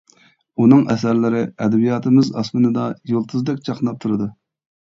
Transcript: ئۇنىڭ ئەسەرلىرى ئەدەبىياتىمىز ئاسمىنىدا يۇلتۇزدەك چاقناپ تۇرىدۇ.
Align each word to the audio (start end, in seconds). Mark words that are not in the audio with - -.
ئۇنىڭ 0.63 0.79
ئەسەرلىرى 0.93 1.43
ئەدەبىياتىمىز 1.65 2.31
ئاسمىنىدا 2.43 2.87
يۇلتۇزدەك 3.13 3.61
چاقناپ 3.69 4.01
تۇرىدۇ. 4.07 4.31